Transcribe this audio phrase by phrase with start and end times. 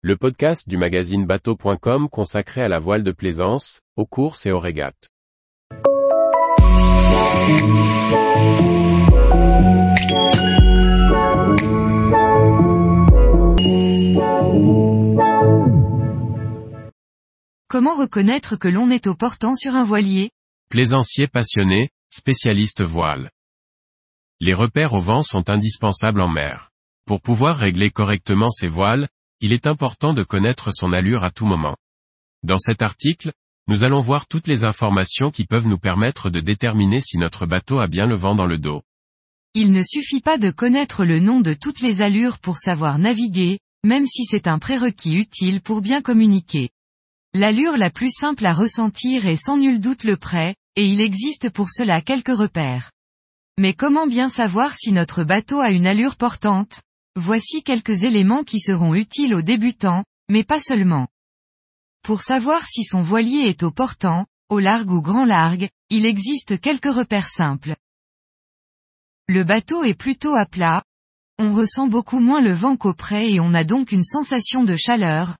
[0.00, 4.60] le podcast du magazine bateau.com consacré à la voile de plaisance, aux courses et aux
[4.60, 5.08] régates.
[17.66, 20.30] Comment reconnaître que l'on est au portant sur un voilier?
[20.70, 23.32] Plaisancier passionné, spécialiste voile.
[24.38, 26.70] Les repères au vent sont indispensables en mer.
[27.04, 29.08] Pour pouvoir régler correctement ses voiles,
[29.40, 31.76] il est important de connaître son allure à tout moment.
[32.42, 33.32] Dans cet article,
[33.68, 37.78] nous allons voir toutes les informations qui peuvent nous permettre de déterminer si notre bateau
[37.78, 38.82] a bien le vent dans le dos.
[39.54, 43.58] Il ne suffit pas de connaître le nom de toutes les allures pour savoir naviguer,
[43.84, 46.70] même si c'est un prérequis utile pour bien communiquer.
[47.34, 51.50] L'allure la plus simple à ressentir est sans nul doute le prêt, et il existe
[51.50, 52.90] pour cela quelques repères.
[53.58, 56.80] Mais comment bien savoir si notre bateau a une allure portante?
[57.20, 61.08] Voici quelques éléments qui seront utiles aux débutants, mais pas seulement.
[62.04, 66.60] Pour savoir si son voilier est au portant, au largue ou grand largue, il existe
[66.60, 67.74] quelques repères simples.
[69.26, 70.84] Le bateau est plutôt à plat,
[71.40, 74.76] on ressent beaucoup moins le vent qu'au près et on a donc une sensation de
[74.76, 75.36] chaleur.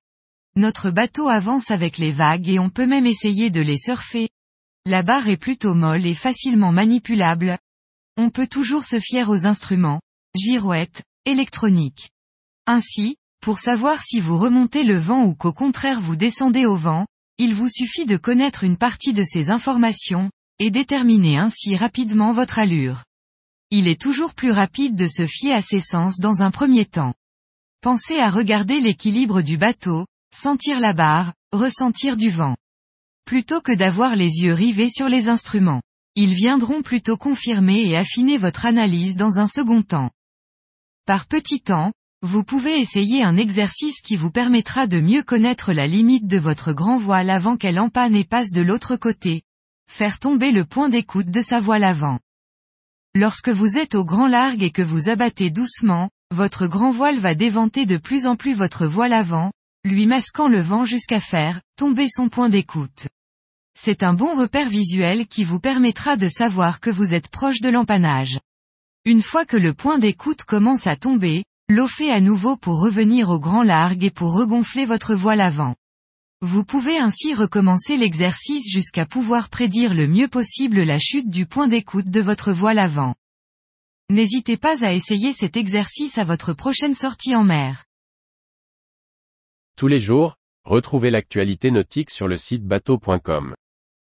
[0.57, 4.31] Notre bateau avance avec les vagues et on peut même essayer de les surfer.
[4.85, 7.57] La barre est plutôt molle et facilement manipulable.
[8.17, 10.01] On peut toujours se fier aux instruments,
[10.35, 12.11] girouettes, électronique.
[12.67, 17.07] Ainsi, pour savoir si vous remontez le vent ou qu'au contraire vous descendez au vent,
[17.39, 22.59] il vous suffit de connaître une partie de ces informations, et déterminer ainsi rapidement votre
[22.59, 23.05] allure.
[23.71, 27.15] Il est toujours plus rapide de se fier à ses sens dans un premier temps.
[27.81, 32.57] Pensez à regarder l'équilibre du bateau, sentir la barre, ressentir du vent.
[33.25, 35.83] Plutôt que d'avoir les yeux rivés sur les instruments.
[36.17, 40.11] Ils viendront plutôt confirmer et affiner votre analyse dans un second temps.
[41.09, 45.87] Par petit temps, vous pouvez essayer un exercice qui vous permettra de mieux connaître la
[45.87, 49.41] limite de votre grand voile avant qu'elle empanne et passe de l'autre côté.
[49.91, 52.19] Faire tomber le point d'écoute de sa voile avant.
[53.15, 57.35] Lorsque vous êtes au grand largue et que vous abattez doucement, votre grand voile va
[57.35, 59.51] déventer de plus en plus votre voile avant,
[59.85, 63.07] lui masquant le vent jusqu'à faire tomber son point d'écoute.
[63.81, 67.71] C'est un bon repère visuel qui vous permettra de savoir que vous êtes proche de
[67.71, 68.39] l'empannage.
[69.05, 71.45] Une fois que le point d'écoute commence à tomber,
[71.87, 75.75] fait à nouveau pour revenir au grand largue et pour regonfler votre voile avant.
[76.41, 81.67] Vous pouvez ainsi recommencer l'exercice jusqu'à pouvoir prédire le mieux possible la chute du point
[81.67, 83.15] d'écoute de votre voile avant.
[84.11, 87.85] N'hésitez pas à essayer cet exercice à votre prochaine sortie en mer.
[89.77, 93.55] Tous les jours, retrouvez l'actualité nautique sur le site bateau.com.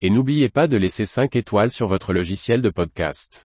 [0.01, 3.48] Et n'oubliez pas de laisser 5 étoiles sur votre logiciel de podcast.